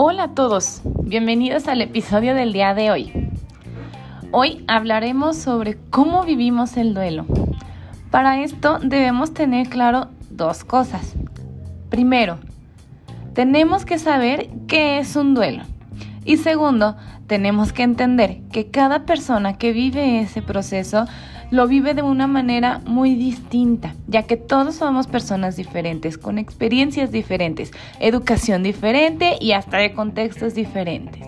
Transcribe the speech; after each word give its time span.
Hola 0.00 0.22
a 0.22 0.28
todos, 0.28 0.82
bienvenidos 1.02 1.66
al 1.66 1.82
episodio 1.82 2.32
del 2.36 2.52
día 2.52 2.72
de 2.72 2.92
hoy. 2.92 3.12
Hoy 4.30 4.64
hablaremos 4.68 5.36
sobre 5.36 5.76
cómo 5.90 6.22
vivimos 6.22 6.76
el 6.76 6.94
duelo. 6.94 7.26
Para 8.12 8.40
esto 8.40 8.78
debemos 8.78 9.34
tener 9.34 9.68
claro 9.68 10.06
dos 10.30 10.62
cosas. 10.62 11.16
Primero, 11.90 12.38
tenemos 13.34 13.84
que 13.84 13.98
saber 13.98 14.48
qué 14.68 15.00
es 15.00 15.16
un 15.16 15.34
duelo. 15.34 15.64
Y 16.24 16.36
segundo, 16.36 16.96
tenemos 17.26 17.72
que 17.72 17.82
entender 17.82 18.42
que 18.52 18.70
cada 18.70 19.04
persona 19.04 19.58
que 19.58 19.72
vive 19.72 20.20
ese 20.20 20.42
proceso 20.42 21.06
lo 21.50 21.66
vive 21.66 21.94
de 21.94 22.02
una 22.02 22.26
manera 22.26 22.80
muy 22.84 23.14
distinta, 23.14 23.94
ya 24.06 24.24
que 24.24 24.36
todos 24.36 24.76
somos 24.76 25.06
personas 25.06 25.56
diferentes, 25.56 26.18
con 26.18 26.38
experiencias 26.38 27.10
diferentes, 27.10 27.70
educación 28.00 28.62
diferente 28.62 29.38
y 29.40 29.52
hasta 29.52 29.78
de 29.78 29.92
contextos 29.92 30.54
diferentes. 30.54 31.26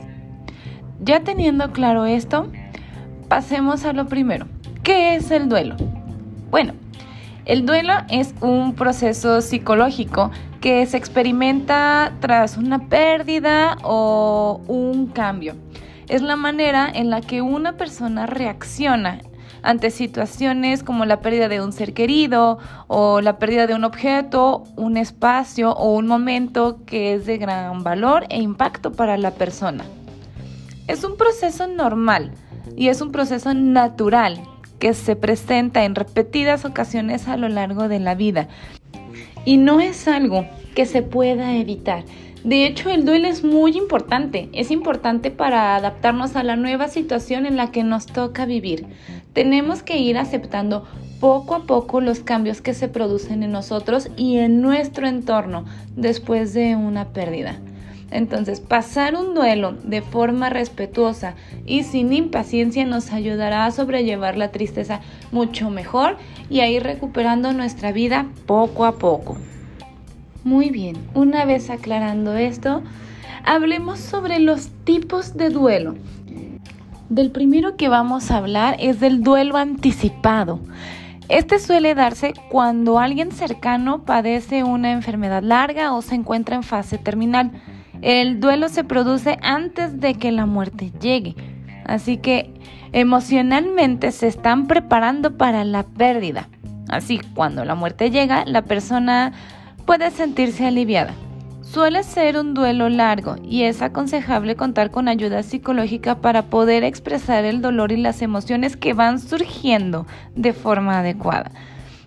Ya 1.02 1.20
teniendo 1.20 1.72
claro 1.72 2.04
esto, 2.04 2.50
pasemos 3.28 3.84
a 3.84 3.94
lo 3.94 4.06
primero. 4.06 4.46
¿Qué 4.82 5.14
es 5.14 5.30
el 5.30 5.48
duelo? 5.48 5.76
Bueno, 6.50 6.74
el 7.46 7.64
duelo 7.64 7.94
es 8.10 8.34
un 8.42 8.74
proceso 8.74 9.40
psicológico 9.40 10.30
que 10.60 10.84
se 10.84 10.98
experimenta 10.98 12.12
tras 12.20 12.58
una 12.58 12.88
pérdida 12.88 13.78
o 13.82 14.60
un 14.68 15.06
cambio. 15.06 15.54
Es 16.08 16.20
la 16.20 16.36
manera 16.36 16.90
en 16.92 17.08
la 17.08 17.22
que 17.22 17.40
una 17.40 17.78
persona 17.78 18.26
reacciona 18.26 19.20
ante 19.62 19.90
situaciones 19.90 20.82
como 20.82 21.04
la 21.04 21.20
pérdida 21.20 21.48
de 21.48 21.60
un 21.60 21.72
ser 21.72 21.92
querido 21.94 22.58
o 22.86 23.20
la 23.20 23.38
pérdida 23.38 23.66
de 23.66 23.74
un 23.74 23.84
objeto, 23.84 24.64
un 24.76 24.96
espacio 24.96 25.72
o 25.72 25.94
un 25.94 26.06
momento 26.06 26.84
que 26.86 27.14
es 27.14 27.26
de 27.26 27.38
gran 27.38 27.82
valor 27.82 28.26
e 28.28 28.40
impacto 28.40 28.92
para 28.92 29.16
la 29.16 29.32
persona. 29.32 29.84
Es 30.86 31.04
un 31.04 31.16
proceso 31.16 31.66
normal 31.66 32.32
y 32.76 32.88
es 32.88 33.00
un 33.00 33.12
proceso 33.12 33.54
natural 33.54 34.42
que 34.78 34.94
se 34.94 35.14
presenta 35.14 35.84
en 35.84 35.94
repetidas 35.94 36.64
ocasiones 36.64 37.28
a 37.28 37.36
lo 37.36 37.48
largo 37.48 37.88
de 37.88 38.00
la 38.00 38.14
vida 38.14 38.48
y 39.44 39.56
no 39.56 39.80
es 39.80 40.08
algo 40.08 40.46
que 40.74 40.86
se 40.86 41.02
pueda 41.02 41.54
evitar. 41.56 42.04
De 42.44 42.64
hecho, 42.64 42.88
el 42.88 43.04
duelo 43.04 43.28
es 43.28 43.44
muy 43.44 43.76
importante. 43.76 44.48
Es 44.52 44.70
importante 44.70 45.30
para 45.30 45.76
adaptarnos 45.76 46.36
a 46.36 46.42
la 46.42 46.56
nueva 46.56 46.88
situación 46.88 47.44
en 47.44 47.56
la 47.56 47.70
que 47.70 47.84
nos 47.84 48.06
toca 48.06 48.46
vivir. 48.46 48.86
Tenemos 49.32 49.82
que 49.82 49.98
ir 49.98 50.18
aceptando 50.18 50.84
poco 51.20 51.54
a 51.54 51.64
poco 51.64 52.00
los 52.00 52.20
cambios 52.20 52.60
que 52.60 52.74
se 52.74 52.88
producen 52.88 53.42
en 53.42 53.52
nosotros 53.52 54.08
y 54.16 54.38
en 54.38 54.62
nuestro 54.62 55.06
entorno 55.06 55.64
después 55.94 56.54
de 56.54 56.76
una 56.76 57.08
pérdida. 57.08 57.58
Entonces, 58.10 58.58
pasar 58.58 59.14
un 59.14 59.34
duelo 59.34 59.72
de 59.84 60.02
forma 60.02 60.50
respetuosa 60.50 61.34
y 61.64 61.84
sin 61.84 62.12
impaciencia 62.12 62.84
nos 62.84 63.12
ayudará 63.12 63.66
a 63.66 63.70
sobrellevar 63.70 64.36
la 64.36 64.50
tristeza 64.50 65.00
mucho 65.30 65.70
mejor 65.70 66.16
y 66.48 66.60
a 66.60 66.68
ir 66.68 66.82
recuperando 66.82 67.52
nuestra 67.52 67.92
vida 67.92 68.26
poco 68.46 68.84
a 68.84 68.98
poco. 68.98 69.36
Muy 70.42 70.70
bien, 70.70 70.96
una 71.14 71.44
vez 71.44 71.70
aclarando 71.70 72.34
esto, 72.34 72.82
hablemos 73.44 74.00
sobre 74.00 74.40
los 74.40 74.70
tipos 74.84 75.36
de 75.36 75.50
duelo. 75.50 75.94
Del 77.10 77.32
primero 77.32 77.76
que 77.76 77.88
vamos 77.88 78.30
a 78.30 78.36
hablar 78.36 78.76
es 78.78 79.00
del 79.00 79.24
duelo 79.24 79.56
anticipado. 79.56 80.60
Este 81.28 81.58
suele 81.58 81.96
darse 81.96 82.34
cuando 82.50 83.00
alguien 83.00 83.32
cercano 83.32 84.04
padece 84.04 84.62
una 84.62 84.92
enfermedad 84.92 85.42
larga 85.42 85.92
o 85.92 86.02
se 86.02 86.14
encuentra 86.14 86.54
en 86.54 86.62
fase 86.62 86.98
terminal. 86.98 87.50
El 88.00 88.38
duelo 88.38 88.68
se 88.68 88.84
produce 88.84 89.38
antes 89.42 90.00
de 90.00 90.14
que 90.14 90.30
la 90.30 90.46
muerte 90.46 90.92
llegue. 91.00 91.34
Así 91.84 92.16
que 92.16 92.54
emocionalmente 92.92 94.12
se 94.12 94.28
están 94.28 94.68
preparando 94.68 95.36
para 95.36 95.64
la 95.64 95.82
pérdida. 95.82 96.48
Así, 96.88 97.20
cuando 97.34 97.64
la 97.64 97.74
muerte 97.74 98.12
llega, 98.12 98.44
la 98.46 98.62
persona 98.62 99.32
puede 99.84 100.12
sentirse 100.12 100.64
aliviada. 100.64 101.12
Suele 101.72 102.02
ser 102.02 102.36
un 102.36 102.52
duelo 102.52 102.88
largo 102.88 103.36
y 103.44 103.62
es 103.62 103.80
aconsejable 103.80 104.56
contar 104.56 104.90
con 104.90 105.06
ayuda 105.06 105.44
psicológica 105.44 106.16
para 106.16 106.46
poder 106.46 106.82
expresar 106.82 107.44
el 107.44 107.62
dolor 107.62 107.92
y 107.92 107.96
las 107.96 108.22
emociones 108.22 108.76
que 108.76 108.92
van 108.92 109.20
surgiendo 109.20 110.04
de 110.34 110.52
forma 110.52 110.98
adecuada. 110.98 111.52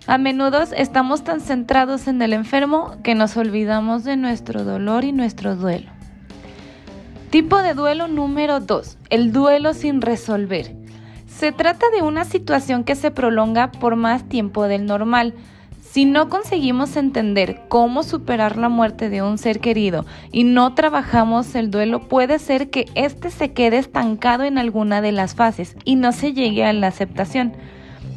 A 0.06 0.18
menudo 0.18 0.60
estamos 0.76 1.24
tan 1.24 1.40
centrados 1.40 2.08
en 2.08 2.20
el 2.20 2.34
enfermo 2.34 2.98
que 3.02 3.14
nos 3.14 3.38
olvidamos 3.38 4.04
de 4.04 4.18
nuestro 4.18 4.64
dolor 4.64 5.02
y 5.02 5.12
nuestro 5.12 5.56
duelo. 5.56 5.90
Tipo 7.30 7.62
de 7.62 7.72
duelo 7.72 8.06
número 8.06 8.60
2. 8.60 8.98
El 9.08 9.32
duelo 9.32 9.72
sin 9.72 10.02
resolver. 10.02 10.76
Se 11.26 11.52
trata 11.52 11.86
de 11.88 12.02
una 12.02 12.26
situación 12.26 12.84
que 12.84 12.96
se 12.96 13.10
prolonga 13.10 13.72
por 13.72 13.96
más 13.96 14.28
tiempo 14.28 14.64
del 14.64 14.84
normal 14.84 15.32
si 15.94 16.06
no 16.06 16.28
conseguimos 16.28 16.96
entender 16.96 17.60
cómo 17.68 18.02
superar 18.02 18.56
la 18.56 18.68
muerte 18.68 19.10
de 19.10 19.22
un 19.22 19.38
ser 19.38 19.60
querido 19.60 20.04
y 20.32 20.42
no 20.42 20.74
trabajamos 20.74 21.54
el 21.54 21.70
duelo, 21.70 22.08
puede 22.08 22.40
ser 22.40 22.68
que 22.68 22.86
éste 22.96 23.30
se 23.30 23.52
quede 23.52 23.78
estancado 23.78 24.42
en 24.42 24.58
alguna 24.58 25.00
de 25.00 25.12
las 25.12 25.36
fases 25.36 25.76
y 25.84 25.94
no 25.94 26.10
se 26.10 26.32
llegue 26.32 26.64
a 26.64 26.72
la 26.72 26.88
aceptación. 26.88 27.52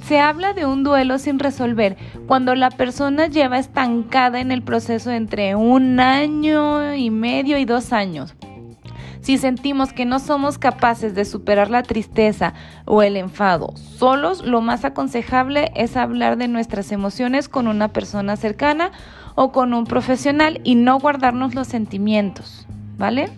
Se 0.08 0.20
habla 0.20 0.54
de 0.54 0.66
un 0.66 0.84
duelo 0.84 1.20
sin 1.20 1.38
resolver 1.38 1.98
cuando 2.26 2.56
la 2.56 2.72
persona 2.72 3.28
lleva 3.28 3.60
estancada 3.60 4.40
en 4.40 4.52
el 4.52 4.64
proceso 4.64 5.12
entre 5.12 5.54
un 5.54 6.00
año 6.00 6.96
y 6.96 7.12
medio 7.12 7.60
y 7.60 7.66
dos 7.66 7.94
años. 7.94 8.34
Si 9.28 9.38
sentimos 9.38 9.92
que 9.92 10.06
no 10.06 10.20
somos 10.20 10.58
capaces 10.58 11.14
de 11.14 11.26
superar 11.26 11.70
la 11.70 11.84
tristeza 11.84 12.54
o 12.86 13.02
el 13.02 13.18
enfado 13.18 13.76
solos, 13.76 14.42
lo 14.46 14.62
más 14.62 14.86
aconsejable 14.86 15.70
es 15.76 15.98
hablar 15.98 16.38
de 16.38 16.48
nuestras 16.48 16.94
emociones 16.94 17.50
con 17.50 17.68
una 17.68 17.90
persona 17.90 18.38
cercana 18.38 18.94
o 19.36 19.52
con 19.52 19.74
un 19.74 19.84
profesional 19.84 20.62
y 20.64 20.76
no 20.76 20.98
guardarnos 20.98 21.56
los 21.56 21.68
sentimientos, 21.68 22.66
¿vale? 22.98 23.30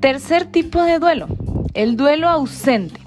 Tercer 0.00 0.46
tipo 0.46 0.82
de 0.82 0.98
duelo, 0.98 1.28
el 1.74 1.98
duelo 1.98 2.30
ausente. 2.30 3.02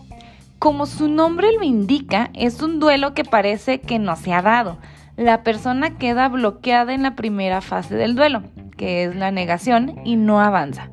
Como 0.60 0.86
su 0.86 1.10
nombre 1.10 1.48
lo 1.54 1.64
indica, 1.64 2.30
es 2.36 2.62
un 2.62 2.80
duelo 2.80 3.16
que 3.16 3.24
parece 3.24 3.82
que 3.82 3.98
no 3.98 4.16
se 4.16 4.32
ha 4.32 4.44
dado. 4.44 4.78
La 5.18 5.42
persona 5.42 5.98
queda 5.98 6.30
bloqueada 6.30 6.94
en 6.94 7.02
la 7.02 7.16
primera 7.16 7.62
fase 7.62 7.96
del 7.96 8.14
duelo, 8.14 8.44
que 8.78 9.06
es 9.06 9.16
la 9.16 9.32
negación, 9.32 9.96
y 10.06 10.18
no 10.18 10.40
avanza. 10.40 10.92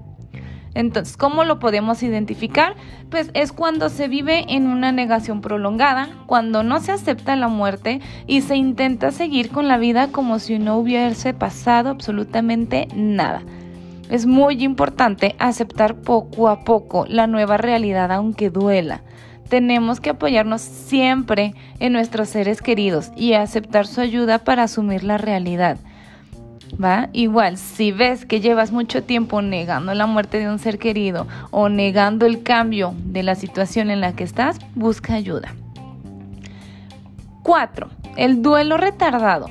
Entonces, 0.75 1.17
¿cómo 1.17 1.45
lo 1.45 1.59
podemos 1.59 2.03
identificar? 2.03 2.75
Pues 3.11 3.31
es 3.35 3.53
cuando 3.53 3.89
se 3.89 4.09
vive 4.09 4.47
en 4.49 4.67
una 4.67 4.91
negación 4.91 5.41
prolongada, 5.41 6.09
cuando 6.27 6.63
no 6.63 6.81
se 6.81 6.93
acepta 6.93 7.37
la 7.37 7.49
muerte 7.49 8.01
y 8.27 8.41
se 8.41 8.57
intenta 8.57 9.11
seguir 9.11 9.51
con 9.51 9.69
la 9.69 9.77
vida 9.77 10.09
como 10.09 10.39
si 10.39 10.59
no 10.59 10.79
hubiese 10.79 11.35
pasado 11.35 11.91
absolutamente 11.91 12.89
nada. 12.95 13.43
Es 14.09 14.27
muy 14.27 14.63
importante 14.63 15.37
aceptar 15.39 15.95
poco 15.95 16.49
a 16.49 16.65
poco 16.65 17.07
la 17.09 17.27
nueva 17.27 17.57
realidad 17.57 18.13
aunque 18.13 18.51
duela. 18.51 19.03
Tenemos 19.49 20.01
que 20.01 20.11
apoyarnos 20.11 20.63
siempre 20.63 21.55
en 21.79 21.93
nuestros 21.93 22.31
seres 22.31 22.63
queridos 22.63 23.13
y 23.17 23.35
aceptar 23.35 23.87
su 23.87 24.01
ayuda 24.01 24.39
para 24.39 24.63
asumir 24.63 25.05
la 25.05 25.19
realidad. 25.19 25.77
¿Va? 26.83 27.09
Igual, 27.13 27.59
si 27.59 27.93
ves 27.93 28.27
que 28.27 28.41
llevas 28.41 28.73
mucho 28.73 29.03
tiempo 29.03 29.43
negando 29.43 29.95
la 29.95 30.07
muerte 30.07 30.39
de 30.39 30.49
un 30.49 30.59
ser 30.59 30.79
querido 30.79 31.27
o 31.51 31.69
negando 31.69 32.27
el 32.27 32.43
cambio 32.43 32.95
de 33.05 33.23
la 33.23 33.35
situación 33.35 33.91
en 33.91 34.01
la 34.01 34.15
que 34.15 34.25
estás, 34.25 34.59
busca 34.75 35.15
ayuda. 35.15 35.55
4. 37.43 37.89
El 38.17 38.43
duelo 38.43 38.77
retardado. 38.77 39.51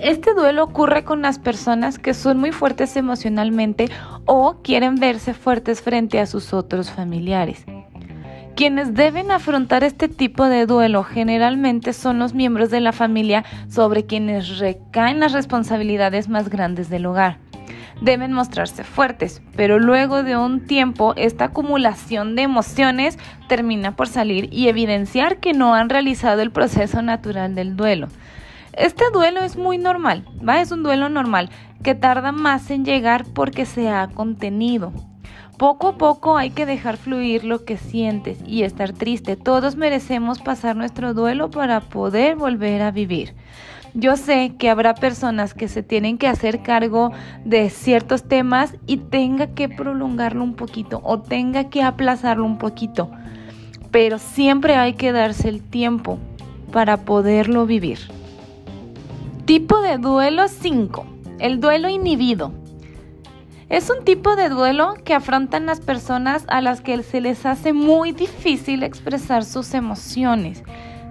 Este 0.00 0.34
duelo 0.34 0.64
ocurre 0.64 1.04
con 1.04 1.22
las 1.22 1.38
personas 1.38 1.98
que 1.98 2.12
son 2.12 2.38
muy 2.38 2.52
fuertes 2.52 2.96
emocionalmente 2.96 3.88
o 4.26 4.56
quieren 4.62 4.96
verse 4.96 5.32
fuertes 5.32 5.80
frente 5.80 6.20
a 6.20 6.26
sus 6.26 6.52
otros 6.52 6.90
familiares. 6.90 7.64
Quienes 8.56 8.94
deben 8.94 9.32
afrontar 9.32 9.82
este 9.82 10.08
tipo 10.08 10.44
de 10.44 10.66
duelo 10.66 11.02
generalmente 11.02 11.92
son 11.92 12.20
los 12.20 12.34
miembros 12.34 12.70
de 12.70 12.80
la 12.80 12.92
familia 12.92 13.44
sobre 13.68 14.06
quienes 14.06 14.58
recaen 14.58 15.18
las 15.18 15.32
responsabilidades 15.32 16.28
más 16.28 16.48
grandes 16.48 16.88
del 16.88 17.06
hogar. 17.06 17.38
Deben 18.00 18.32
mostrarse 18.32 18.84
fuertes, 18.84 19.42
pero 19.56 19.80
luego 19.80 20.22
de 20.22 20.36
un 20.36 20.66
tiempo 20.66 21.14
esta 21.16 21.46
acumulación 21.46 22.36
de 22.36 22.42
emociones 22.42 23.18
termina 23.48 23.96
por 23.96 24.06
salir 24.06 24.48
y 24.52 24.68
evidenciar 24.68 25.38
que 25.38 25.52
no 25.52 25.74
han 25.74 25.88
realizado 25.88 26.40
el 26.40 26.52
proceso 26.52 27.02
natural 27.02 27.56
del 27.56 27.76
duelo. 27.76 28.06
Este 28.72 29.04
duelo 29.12 29.40
es 29.40 29.56
muy 29.56 29.78
normal, 29.78 30.26
¿va? 30.46 30.60
Es 30.60 30.70
un 30.70 30.84
duelo 30.84 31.08
normal 31.08 31.50
que 31.82 31.96
tarda 31.96 32.30
más 32.30 32.70
en 32.70 32.84
llegar 32.84 33.24
porque 33.34 33.66
se 33.66 33.88
ha 33.88 34.06
contenido. 34.06 34.92
Poco 35.58 35.88
a 35.88 35.98
poco 35.98 36.36
hay 36.36 36.50
que 36.50 36.66
dejar 36.66 36.96
fluir 36.96 37.44
lo 37.44 37.64
que 37.64 37.76
sientes 37.76 38.38
y 38.44 38.64
estar 38.64 38.92
triste. 38.92 39.36
Todos 39.36 39.76
merecemos 39.76 40.40
pasar 40.40 40.74
nuestro 40.74 41.14
duelo 41.14 41.48
para 41.50 41.80
poder 41.80 42.34
volver 42.34 42.82
a 42.82 42.90
vivir. 42.90 43.34
Yo 43.94 44.16
sé 44.16 44.56
que 44.58 44.68
habrá 44.68 44.96
personas 44.96 45.54
que 45.54 45.68
se 45.68 45.84
tienen 45.84 46.18
que 46.18 46.26
hacer 46.26 46.64
cargo 46.64 47.12
de 47.44 47.70
ciertos 47.70 48.24
temas 48.24 48.74
y 48.88 48.96
tenga 48.96 49.54
que 49.54 49.68
prolongarlo 49.68 50.42
un 50.42 50.54
poquito 50.54 51.00
o 51.04 51.20
tenga 51.20 51.70
que 51.70 51.84
aplazarlo 51.84 52.44
un 52.44 52.58
poquito, 52.58 53.12
pero 53.92 54.18
siempre 54.18 54.74
hay 54.74 54.94
que 54.94 55.12
darse 55.12 55.48
el 55.48 55.62
tiempo 55.62 56.18
para 56.72 57.04
poderlo 57.04 57.66
vivir. 57.66 58.00
Tipo 59.44 59.80
de 59.80 59.98
duelo 59.98 60.48
5. 60.48 61.06
El 61.38 61.60
duelo 61.60 61.88
inhibido. 61.88 62.63
Es 63.68 63.90
un 63.90 64.04
tipo 64.04 64.36
de 64.36 64.48
duelo 64.48 64.94
que 65.04 65.14
afrontan 65.14 65.66
las 65.66 65.80
personas 65.80 66.44
a 66.48 66.60
las 66.60 66.80
que 66.80 67.02
se 67.02 67.20
les 67.20 67.46
hace 67.46 67.72
muy 67.72 68.12
difícil 68.12 68.82
expresar 68.82 69.44
sus 69.44 69.74
emociones 69.74 70.62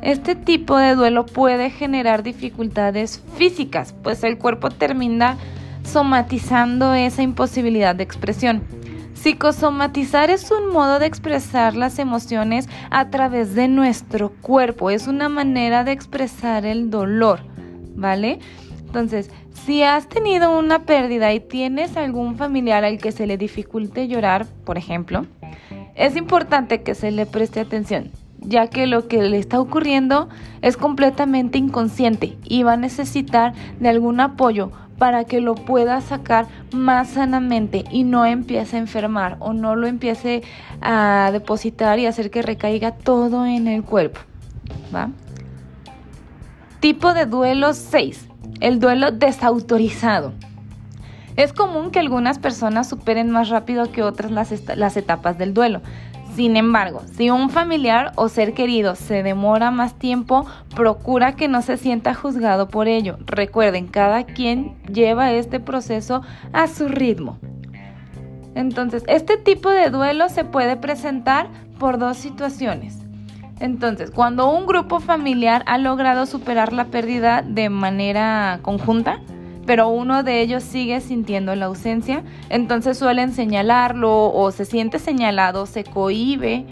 este 0.04 0.36
tipo 0.36 0.78
de 0.78 0.96
duelo 0.96 1.26
puede 1.26 1.70
generar 1.70 2.24
dificultades 2.24 3.24
físicas, 3.38 3.96
pues 4.04 4.24
el 4.26 4.38
cuerpo 4.38 4.70
termina 4.70 5.38
somatizando 5.84 6.94
esa 6.94 7.24
imposibilidad 7.24 7.96
de 7.96 8.04
expresión. 8.04 8.64
Psicosomatizar 9.14 10.30
es 10.30 10.52
un 10.52 10.74
modo 10.74 11.00
de 11.00 11.06
expresar 11.06 11.78
las 11.78 12.00
emociones 12.00 12.68
a 12.92 13.10
través 13.10 13.56
de 13.56 13.70
nuestro 13.70 14.34
cuerpo, 14.42 14.90
es 14.90 15.08
una 15.08 15.30
manera 15.30 15.86
de 15.86 15.94
expresar 15.94 16.66
el 16.66 16.90
dolor, 16.90 17.40
¿vale? 17.96 18.40
Entonces, 18.94 19.32
si 19.66 19.82
has 19.82 20.08
tenido 20.08 20.56
una 20.56 20.84
pérdida 20.86 21.34
y 21.34 21.40
tienes 21.40 21.98
algún 21.98 22.36
familiar 22.36 22.86
al 22.86 23.00
que 23.00 23.12
se 23.12 23.26
le 23.26 23.40
dificulte 23.40 24.08
llorar, 24.08 24.46
por 24.66 24.78
ejemplo, 24.78 25.26
es 25.96 26.16
importante 26.16 26.84
que 26.84 26.94
se 26.94 27.10
le 27.10 27.26
preste 27.26 27.60
atención 27.60 28.12
ya 28.46 28.68
que 28.68 28.86
lo 28.86 29.08
que 29.08 29.24
le 29.24 29.40
está 29.40 29.60
ocurriendo 29.60 30.30
es 30.62 30.78
completamente 30.78 31.58
inconsciente 31.58 32.38
y 32.44 32.62
va 32.62 32.74
a 32.74 32.78
necesitar 32.78 33.54
de 33.80 33.90
algún 33.90 34.20
apoyo 34.20 34.70
para 35.00 35.24
que 35.24 35.40
lo 35.40 35.56
pueda 35.56 36.02
sacar 36.02 36.46
más 36.74 37.12
sanamente 37.12 37.86
y 37.90 38.04
no 38.04 38.26
empiece 38.26 38.76
a 38.76 38.80
enfermar 38.80 39.38
o 39.40 39.54
no 39.54 39.76
lo 39.78 39.88
empiece 39.88 40.44
a 40.82 41.30
depositar 41.32 42.00
y 42.00 42.06
hacer 42.06 42.30
que 42.30 42.42
recaiga 42.42 42.92
todo 42.92 43.46
en 43.46 43.70
el 43.70 43.82
cuerpo. 43.84 44.20
¿Va? 44.94 45.10
Tipo 46.82 47.14
de 47.14 47.26
duelo 47.26 47.74
6. 47.74 48.33
El 48.60 48.80
duelo 48.80 49.12
desautorizado. 49.12 50.34
Es 51.36 51.52
común 51.52 51.92
que 51.92 52.00
algunas 52.00 52.38
personas 52.40 52.88
superen 52.88 53.32
más 53.32 53.50
rápido 53.50 53.92
que 53.92 54.04
otras 54.04 54.32
las, 54.32 54.52
las 54.78 54.98
etapas 54.98 55.38
del 55.38 55.54
duelo. 55.54 55.82
Sin 56.36 56.58
embargo, 56.58 57.02
si 57.16 57.30
un 57.30 57.52
familiar 57.52 58.12
o 58.16 58.28
ser 58.28 58.54
querido 58.54 58.96
se 58.96 59.22
demora 59.22 59.70
más 59.70 60.00
tiempo, 60.00 60.48
procura 60.76 61.36
que 61.36 61.48
no 61.48 61.62
se 61.62 61.78
sienta 61.78 62.16
juzgado 62.16 62.70
por 62.70 62.88
ello. 62.88 63.18
Recuerden, 63.26 63.88
cada 63.88 64.24
quien 64.24 64.76
lleva 64.92 65.32
este 65.32 65.60
proceso 65.60 66.22
a 66.52 66.68
su 66.68 66.88
ritmo. 66.88 67.38
Entonces, 68.56 69.04
este 69.08 69.38
tipo 69.38 69.70
de 69.70 69.90
duelo 69.90 70.28
se 70.30 70.44
puede 70.44 70.76
presentar 70.76 71.50
por 71.78 72.00
dos 72.00 72.18
situaciones. 72.18 73.03
Entonces, 73.60 74.12
cuando 74.12 74.52
un 74.52 74.66
grupo 74.66 75.00
familiar 75.00 75.64
ha 75.68 75.78
logrado 75.78 76.26
superar 76.26 76.74
la 76.74 76.86
pérdida 76.86 77.42
de 77.42 77.70
manera 77.70 78.60
conjunta, 78.62 79.22
pero 79.66 79.88
uno 79.88 80.24
de 80.24 80.42
ellos 80.42 80.64
sigue 80.64 81.00
sintiendo 81.02 81.56
la 81.56 81.66
ausencia, 81.66 82.24
entonces 82.50 82.98
suelen 82.98 83.32
señalarlo 83.32 84.34
o 84.34 84.52
se 84.52 84.66
siente 84.66 85.00
señalado, 85.00 85.66
se 85.66 85.84
cohíbe, 85.84 86.66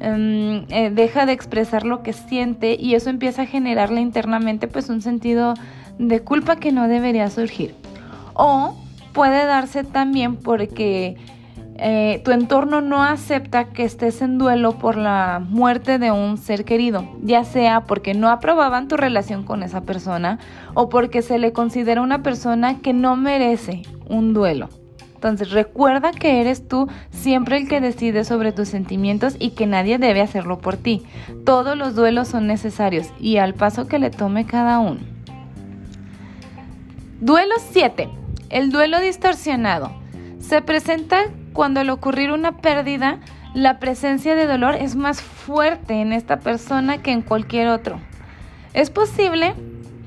em, 0.00 0.64
eh, 0.70 0.90
deja 0.92 1.26
de 1.26 1.32
expresar 1.32 1.84
lo 1.84 2.02
que 2.02 2.12
siente 2.12 2.76
y 2.78 2.94
eso 2.94 3.10
empieza 3.10 3.42
a 3.42 3.46
generarle 3.46 4.00
internamente 4.00 4.68
pues 4.68 4.88
un 4.88 5.02
sentido 5.02 5.54
de 5.98 6.20
culpa 6.20 6.56
que 6.56 6.72
no 6.72 6.88
debería 6.88 7.28
surgir. 7.28 7.74
O 8.34 8.74
puede 9.12 9.44
darse 9.44 9.84
también 9.84 10.36
porque 10.36 11.16
eh, 11.80 12.20
tu 12.24 12.32
entorno 12.32 12.80
no 12.80 13.04
acepta 13.04 13.68
que 13.68 13.84
estés 13.84 14.20
en 14.20 14.36
duelo 14.36 14.72
por 14.78 14.96
la 14.96 15.40
muerte 15.48 16.00
de 16.00 16.10
un 16.10 16.36
ser 16.36 16.64
querido, 16.64 17.08
ya 17.22 17.44
sea 17.44 17.82
porque 17.82 18.14
no 18.14 18.30
aprobaban 18.30 18.88
tu 18.88 18.96
relación 18.96 19.44
con 19.44 19.62
esa 19.62 19.82
persona 19.82 20.40
o 20.74 20.88
porque 20.88 21.22
se 21.22 21.38
le 21.38 21.52
considera 21.52 22.02
una 22.02 22.24
persona 22.24 22.80
que 22.80 22.92
no 22.92 23.14
merece 23.14 23.82
un 24.08 24.34
duelo. 24.34 24.68
Entonces 25.14 25.52
recuerda 25.52 26.10
que 26.10 26.40
eres 26.40 26.66
tú 26.66 26.88
siempre 27.10 27.58
el 27.58 27.68
que 27.68 27.80
decide 27.80 28.24
sobre 28.24 28.50
tus 28.50 28.68
sentimientos 28.68 29.36
y 29.38 29.50
que 29.50 29.66
nadie 29.66 29.98
debe 29.98 30.20
hacerlo 30.20 30.58
por 30.58 30.76
ti. 30.76 31.04
Todos 31.44 31.76
los 31.76 31.94
duelos 31.94 32.26
son 32.26 32.48
necesarios 32.48 33.08
y 33.20 33.36
al 33.36 33.54
paso 33.54 33.86
que 33.86 34.00
le 34.00 34.10
tome 34.10 34.46
cada 34.46 34.80
uno. 34.80 35.00
Duelo 37.20 37.54
7. 37.70 38.08
El 38.50 38.70
duelo 38.70 39.00
distorsionado. 39.00 39.92
Se 40.38 40.62
presenta 40.62 41.24
cuando 41.52 41.80
al 41.80 41.90
ocurrir 41.90 42.32
una 42.32 42.52
pérdida, 42.58 43.18
la 43.54 43.78
presencia 43.78 44.34
de 44.34 44.46
dolor 44.46 44.74
es 44.74 44.94
más 44.94 45.22
fuerte 45.22 46.00
en 46.00 46.12
esta 46.12 46.40
persona 46.40 46.98
que 46.98 47.12
en 47.12 47.22
cualquier 47.22 47.68
otro. 47.68 48.00
Es 48.74 48.90
posible 48.90 49.54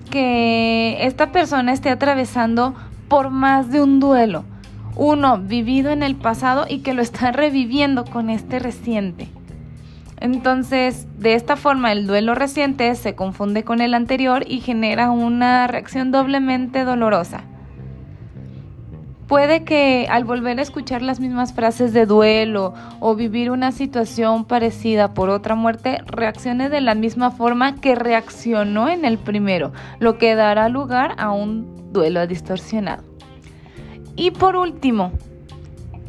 que 0.09 1.05
esta 1.05 1.31
persona 1.31 1.73
esté 1.73 1.89
atravesando 1.89 2.75
por 3.07 3.29
más 3.29 3.71
de 3.71 3.81
un 3.81 3.99
duelo, 3.99 4.45
uno 4.95 5.37
vivido 5.37 5.91
en 5.91 6.03
el 6.03 6.15
pasado 6.15 6.65
y 6.69 6.79
que 6.79 6.93
lo 6.93 7.01
está 7.01 7.31
reviviendo 7.31 8.05
con 8.05 8.29
este 8.29 8.59
reciente. 8.59 9.29
Entonces, 10.21 11.07
de 11.17 11.33
esta 11.33 11.55
forma, 11.55 11.91
el 11.91 12.05
duelo 12.05 12.35
reciente 12.35 12.93
se 12.93 13.15
confunde 13.15 13.63
con 13.63 13.81
el 13.81 13.95
anterior 13.95 14.45
y 14.47 14.59
genera 14.59 15.09
una 15.09 15.65
reacción 15.65 16.11
doblemente 16.11 16.83
dolorosa. 16.85 17.41
Puede 19.31 19.63
que 19.63 20.07
al 20.09 20.25
volver 20.25 20.59
a 20.59 20.61
escuchar 20.61 21.01
las 21.01 21.21
mismas 21.21 21.53
frases 21.53 21.93
de 21.93 22.05
duelo 22.05 22.73
o 22.99 23.15
vivir 23.15 23.49
una 23.49 23.71
situación 23.71 24.43
parecida 24.43 25.13
por 25.13 25.29
otra 25.29 25.55
muerte, 25.55 25.99
reaccione 26.05 26.67
de 26.67 26.81
la 26.81 26.95
misma 26.95 27.31
forma 27.31 27.75
que 27.75 27.95
reaccionó 27.95 28.89
en 28.89 29.05
el 29.05 29.17
primero, 29.17 29.71
lo 29.99 30.17
que 30.17 30.35
dará 30.35 30.67
lugar 30.67 31.15
a 31.17 31.31
un 31.31 31.93
duelo 31.93 32.27
distorsionado. 32.27 33.03
Y 34.17 34.31
por 34.31 34.57
último, 34.57 35.13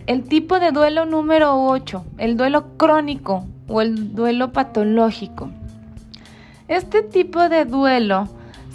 el 0.08 0.24
tipo 0.24 0.58
de 0.58 0.72
duelo 0.72 1.06
número 1.06 1.64
8, 1.64 2.04
el 2.18 2.36
duelo 2.36 2.76
crónico 2.76 3.46
o 3.68 3.82
el 3.82 4.16
duelo 4.16 4.50
patológico. 4.50 5.48
Este 6.66 7.02
tipo 7.02 7.48
de 7.48 7.66
duelo 7.66 8.26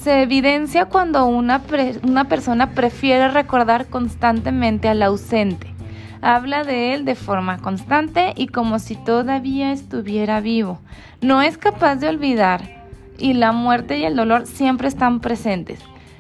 se 0.02 0.22
evidencia 0.22 0.86
cuando 0.86 1.26
una, 1.26 1.62
una 2.04 2.26
persona 2.26 2.72
prefiere 2.72 3.28
recordar 3.30 3.88
constantemente 3.88 4.88
al 4.90 5.02
ausente. 5.02 5.74
Habla 6.22 6.64
de 6.64 6.94
él 6.94 7.06
de 7.06 7.16
forma 7.16 7.60
constante 7.60 8.34
y 8.36 8.48
como 8.48 8.80
si 8.80 8.96
todavía 8.96 9.72
estuviera 9.72 10.40
vivo. 10.40 10.80
No 11.22 11.42
es 11.42 11.58
capaz 11.58 11.96
de 11.96 12.10
olvidar 12.10 12.86
y 13.18 13.34
la 13.34 13.52
muerte 13.52 13.98
y 14.00 14.06
el 14.06 14.16
dolor 14.16 14.48
siempre 14.48 14.88
están 14.88 15.20
presentes. 15.20 15.80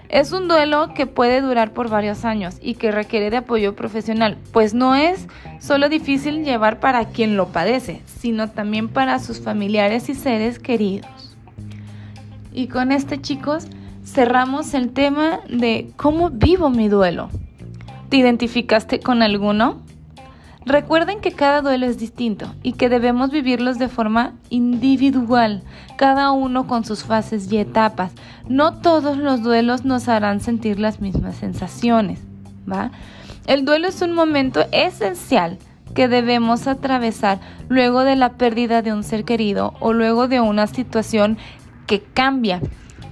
Es 0.10 0.32
un 0.32 0.48
duelo 0.48 0.94
que 0.94 1.06
puede 1.06 1.42
durar 1.42 1.74
por 1.74 1.90
varios 1.90 2.24
años 2.24 2.58
y 2.62 2.76
que 2.76 2.92
requiere 2.92 3.30
de 3.30 3.38
apoyo 3.38 3.76
profesional, 3.76 4.38
pues 4.54 4.74
no 4.74 4.96
es 4.96 5.28
solo 5.60 5.90
difícil 5.90 6.46
llevar 6.46 6.80
para 6.80 7.06
quien 7.06 7.36
lo 7.36 7.50
padece, 7.50 8.02
sino 8.06 8.50
también 8.50 8.88
para 8.88 9.20
sus 9.20 9.42
familiares 9.42 10.08
y 10.08 10.16
seres 10.16 10.60
queridos. 10.60 11.17
Y 12.58 12.70
con 12.70 12.92
este 12.92 13.22
chicos 13.22 13.68
cerramos 14.04 14.74
el 14.74 14.92
tema 14.92 15.42
de 15.48 15.92
cómo 15.96 16.32
vivo 16.32 16.72
mi 16.72 16.90
duelo. 16.90 17.30
¿Te 18.10 18.18
identificaste 18.18 19.00
con 19.00 19.22
alguno? 19.22 19.84
Recuerden 20.66 21.22
que 21.22 21.34
cada 21.34 21.62
duelo 21.62 21.86
es 21.86 22.00
distinto 22.00 22.52
y 22.64 22.74
que 22.74 22.90
debemos 22.90 23.30
vivirlos 23.30 23.78
de 23.78 23.90
forma 23.90 24.34
individual, 24.50 25.62
cada 25.98 26.32
uno 26.32 26.66
con 26.66 26.84
sus 26.84 27.04
fases 27.04 27.52
y 27.52 27.60
etapas. 27.60 28.12
No 28.50 28.74
todos 28.74 29.18
los 29.18 29.44
duelos 29.44 29.86
nos 29.86 30.08
harán 30.08 30.40
sentir 30.40 30.80
las 30.80 31.00
mismas 31.00 31.36
sensaciones, 31.36 32.22
¿va? 32.68 32.90
El 33.46 33.66
duelo 33.66 33.88
es 33.88 34.02
un 34.02 34.14
momento 34.14 34.66
esencial 34.72 35.60
que 35.94 36.08
debemos 36.08 36.66
atravesar 36.66 37.40
luego 37.70 38.04
de 38.04 38.16
la 38.16 38.34
pérdida 38.34 38.82
de 38.82 38.94
un 38.94 39.04
ser 39.04 39.26
querido 39.26 39.76
o 39.80 39.94
luego 39.94 40.28
de 40.28 40.42
una 40.42 40.66
situación 40.66 41.38
que 41.88 42.02
cambia 42.02 42.62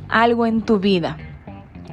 algo 0.10 0.46
en 0.46 0.62
tu 0.62 0.79
vida. 0.79 1.17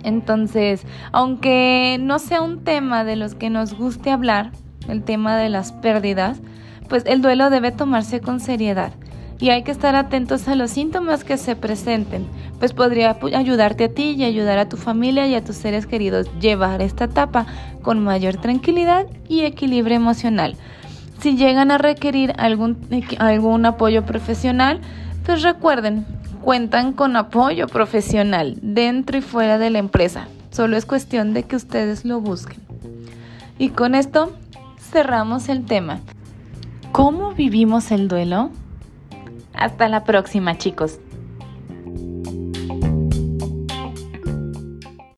Entonces, 0.02 0.84
aunque 1.12 1.96
no 2.00 2.18
sea 2.18 2.42
un 2.42 2.64
tema 2.64 3.04
de 3.04 3.16
los 3.16 3.34
que 3.34 3.50
nos 3.50 3.74
guste 3.74 4.10
hablar, 4.10 4.50
el 4.88 5.02
tema 5.02 5.36
de 5.36 5.48
las 5.48 5.72
pérdidas, 5.72 6.40
pues 6.88 7.04
el 7.06 7.22
duelo 7.22 7.50
debe 7.50 7.70
tomarse 7.70 8.20
con 8.20 8.40
seriedad 8.40 8.92
y 9.42 9.50
hay 9.50 9.64
que 9.64 9.72
estar 9.72 9.96
atentos 9.96 10.46
a 10.46 10.54
los 10.54 10.70
síntomas 10.70 11.24
que 11.24 11.36
se 11.36 11.56
presenten, 11.56 12.26
pues 12.60 12.72
podría 12.72 13.16
ayudarte 13.34 13.84
a 13.84 13.88
ti 13.88 14.14
y 14.16 14.22
ayudar 14.22 14.58
a 14.58 14.68
tu 14.68 14.76
familia 14.76 15.26
y 15.26 15.34
a 15.34 15.42
tus 15.42 15.56
seres 15.56 15.86
queridos 15.86 16.30
llevar 16.38 16.80
esta 16.80 17.06
etapa 17.06 17.46
con 17.82 17.98
mayor 18.04 18.36
tranquilidad 18.36 19.06
y 19.28 19.40
equilibrio 19.40 19.96
emocional. 19.96 20.54
Si 21.20 21.36
llegan 21.36 21.72
a 21.72 21.78
requerir 21.78 22.34
algún, 22.38 22.78
algún 23.18 23.66
apoyo 23.66 24.06
profesional, 24.06 24.80
pues 25.26 25.42
recuerden, 25.42 26.06
cuentan 26.42 26.92
con 26.92 27.16
apoyo 27.16 27.66
profesional 27.68 28.58
dentro 28.60 29.16
y 29.16 29.22
fuera 29.22 29.58
de 29.58 29.70
la 29.70 29.78
empresa. 29.78 30.28
Solo 30.50 30.76
es 30.76 30.84
cuestión 30.84 31.32
de 31.32 31.44
que 31.44 31.56
ustedes 31.56 32.04
lo 32.04 32.20
busquen. 32.20 32.60
Y 33.58 33.70
con 33.70 33.94
esto 33.94 34.32
cerramos 34.90 35.48
el 35.48 35.64
tema. 35.64 36.00
¿Cómo 36.90 37.32
vivimos 37.32 37.90
el 37.90 38.08
duelo? 38.08 38.50
Hasta 39.54 39.88
la 39.88 40.04
próxima, 40.04 40.58
chicos. 40.58 40.98